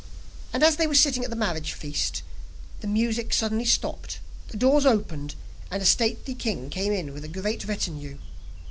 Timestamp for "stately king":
5.85-6.71